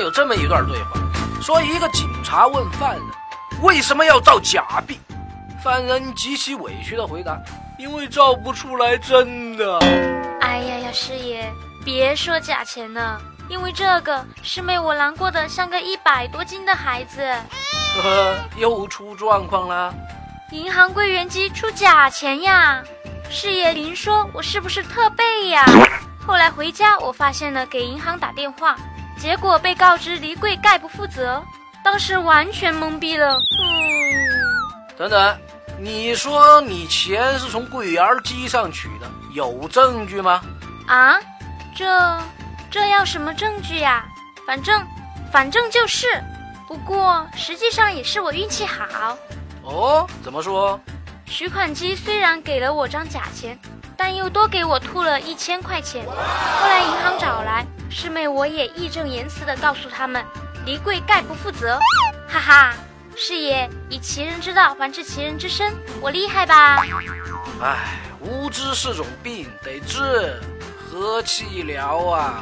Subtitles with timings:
[0.00, 1.00] 有这么一段对话，
[1.42, 3.02] 说一个警察问犯人
[3.62, 4.98] 为什么要造假币，
[5.62, 7.38] 犯人极其委屈的回答
[7.78, 9.78] ：“因为造不出来真的。”
[10.40, 11.52] 哎呀呀，师爷，
[11.84, 17.20] 别说假钱了，因为这个师妹我难过的像个一百多斤的孩子。
[17.22, 19.94] 呵呵，又出状况了。
[20.52, 22.82] 银行柜员机出假钱呀！
[23.28, 25.64] 师爷，您说我是不是特备呀？
[26.26, 28.76] 后来回家，我发现了给银行打电话，
[29.20, 31.44] 结果被告知离柜概不负责，
[31.84, 33.36] 当时完全懵逼了。
[33.36, 35.38] 嗯，等等，
[35.78, 40.40] 你说你钱是从柜员机上取的，有证据吗？
[40.86, 41.20] 啊，
[41.76, 42.18] 这
[42.70, 44.06] 这要什么证据呀？
[44.46, 44.82] 反正
[45.30, 46.06] 反正就是，
[46.66, 49.18] 不过实际上也是我运气好。
[49.62, 50.80] 哦，怎么说？
[51.26, 53.56] 取款机虽然给了我张假钱，
[53.98, 56.06] 但又多给我吐了一千块钱。
[56.06, 60.24] 后来银行找来师妹，我也义正言辞地告诉他们，
[60.64, 61.76] 离柜概不负责。
[62.28, 62.74] 哈哈，
[63.16, 66.80] 师爷以其人之道还治其人之身，我厉害吧？
[67.60, 70.40] 唉，无知是种病，得治，
[70.78, 72.38] 何其聊啊！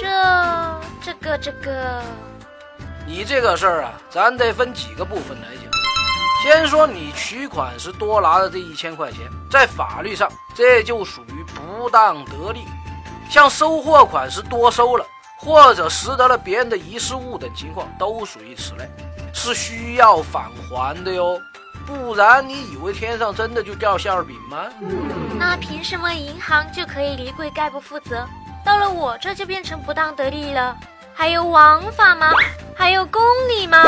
[0.00, 2.02] 这、这个、这个，
[3.06, 5.66] 你这个事儿啊，咱得分几个部分来讲。
[6.42, 12.60] 先说你取款时多拿的这一千块钱，在法律上这就属于不当得利，
[13.28, 15.04] 像收货款时多收了，
[15.38, 18.88] 或者拾得了别人的遗失物等情况，都属于此类，
[19.34, 21.40] 是需要返还的哟。
[21.86, 24.66] 不然你以为天上真的就掉馅饼吗？
[25.38, 28.26] 那凭什么银行就可以离柜概不负责，
[28.64, 30.76] 到了我这就变成不当得利了？
[31.14, 32.30] 还有王法吗？
[32.76, 33.84] 还有公理吗？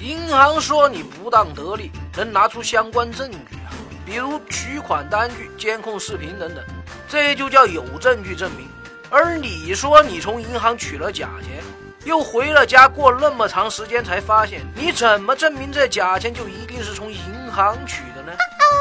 [0.00, 6.64] 银行说你不当得利，能拿出相关证据啊，比如取款单据、监控视频等等，
[7.08, 8.68] 这就叫有证据证明。
[9.08, 11.62] 而你说你从银行取了假钱，
[12.04, 18.32] 又回了家，过那么长时间才发现，你怎么证明这假钱就一定是从银行取的呢？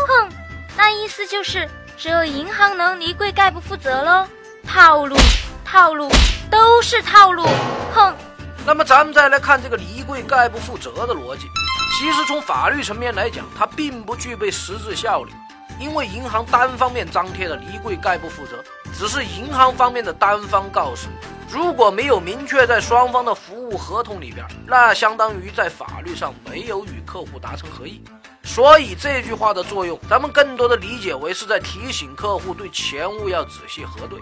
[0.08, 0.30] 哼，
[0.76, 4.28] 那意思就是只有银行能离柜概不负责喽？
[4.68, 5.16] 套路，
[5.64, 6.10] 套路，
[6.50, 7.46] 都是套路！
[7.94, 8.16] 哼。
[8.66, 11.48] 那么咱们再来看这个离柜概不负责的逻辑，
[12.00, 15.32] 其实从法律层面来讲，它并不具备实质效力，
[15.80, 18.64] 因为银行单方面张贴的离柜概不负责，
[18.94, 21.08] 只是银行方面的单方告示，
[21.50, 28.04] 如果没有明确在双方的服务合同里边，那相当于在法律上没有与客户达成合意。
[28.44, 34.20] 所以这句话的作用，咱们更多的理解为是在提醒客户对钱物要仔细核对。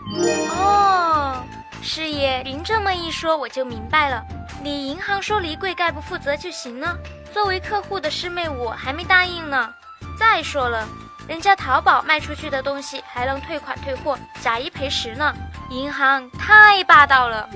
[0.58, 1.44] 哦。
[1.82, 4.24] 师爷，您这么一说，我就明白了。
[4.64, 6.98] 你银行说离柜概不负责就行了。
[7.34, 9.70] 作为客户的师妹，我还没答应呢。
[10.18, 10.88] 再说了，
[11.28, 15.34] 人家淘宝卖出去的东西还能退款退货、假一赔十呢。
[15.70, 17.50] 银行太霸道了，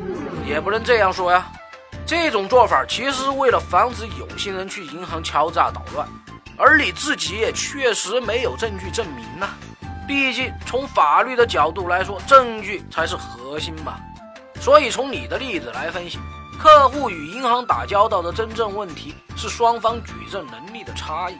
[0.45, 1.45] 也不能这样说呀。
[2.05, 6.07] 这种做法其实为了防止有心人去银行敲诈捣乱，
[6.57, 9.47] 而你自己也确实没有证据证明呢。
[10.07, 13.99] 毕竟从法律的角度来说，证据才是核心吧。
[14.61, 16.17] 所以，从你的例子来分析，
[16.57, 21.37] 客户与银行打交道的真正问题是双方举证能力的差异。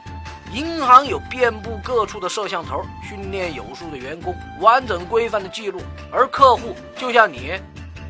[0.54, 5.80] 银行有遍布各处的摄像头，训练有素的员工，完整规范的记录；
[6.12, 7.54] 而客户就像你，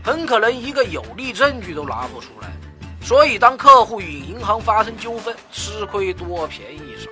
[0.03, 2.47] 很可能一个有力证据都拿不出来。
[3.01, 7.09] 所以，当客户与银行发生纠纷，吃亏多，便宜少。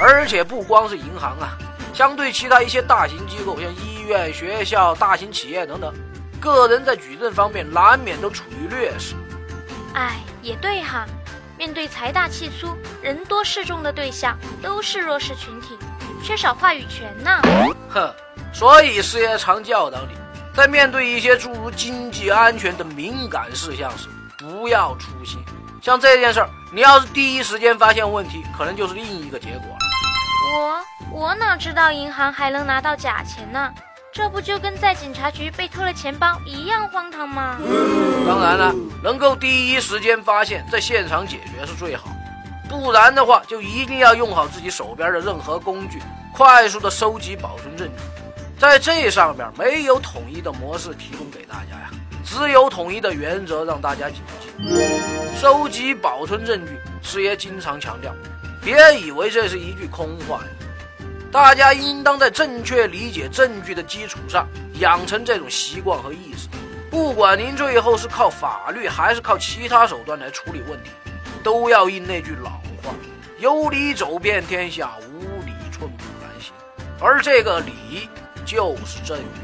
[0.00, 1.58] 而且，不光是银行啊，
[1.92, 5.92] 相对其他一些大型机构，像医院、学校、大型企业等等。
[6.40, 9.14] 个人在举证方面难免都处于劣势。
[9.94, 11.06] 哎，也对哈，
[11.64, 15.78] 面对财大气粗、人多势众的对象，都是弱势群体，
[16.22, 17.40] 缺少话语权呢。
[17.88, 18.14] 哼，
[18.52, 20.14] 所以师爷常教导你，
[20.54, 25.42] 在面对一些诸如经济安全等敏感事项时，不要粗心。
[25.80, 29.78] 像这件事儿，你要是第一时间发现问题，可能就是另一个结果了。
[30.58, 33.72] 我我哪知道银行还能拿到假钱呢？
[34.14, 37.58] 这不就跟在警察局被偷了钱包一样荒唐吗？
[38.24, 38.72] 当然了，
[39.02, 42.06] 能够第一时间发现，在现场解决是最好。
[42.68, 46.00] 不然的话，就一定要用好自己手边的任何工具，
[46.32, 48.04] 快速的收集保存证据。
[48.56, 51.90] 在这上边没有统一的模式提供给大家呀，
[52.24, 54.48] 只有统一的原则让大家谨记。
[55.40, 58.14] 收集保存证据，师爷经常强调，
[58.62, 60.40] 别以为这是一句空话。
[61.34, 66.46] 大家应当在正确理解证据的基础上，养成这种习惯和意识。
[66.88, 70.90] 不管您最后是靠法律还是靠其他手段来处理问题，
[71.42, 72.50] 都要应那句老
[72.84, 72.94] 话
[73.40, 76.52] ：“有理走遍天下，无理寸步难行。”
[77.02, 78.08] 而这个理，
[78.46, 79.43] 就是证据。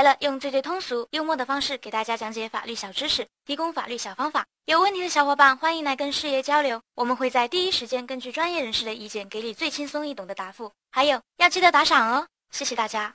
[0.00, 4.46] 来了，用最最通俗、幽默的方式给大家讲解法律小知识，提供法律小方法。
[4.64, 10.72] 有问题的小伙伴欢迎来跟师爷交流，我们会在第一时间根据专业人士的意见，给你最轻松易懂的答复。
[10.90, 13.14] 还有要记得打赏哦，谢谢大家。